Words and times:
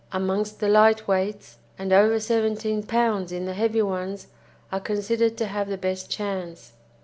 amongst 0.11 0.59
the 0.59 0.67
light 0.67 1.07
weights, 1.07 1.59
and 1.77 1.93
over 1.93 2.19
17 2.19 2.81
lbs. 2.81 3.31
in 3.31 3.45
the 3.45 3.53
heavy 3.53 3.83
ones, 3.83 4.25
are 4.71 4.79
considered 4.79 5.37
to 5.37 5.45
have 5.45 5.69
the 5.69 5.77
best 5.77 6.09
chance. 6.09 6.73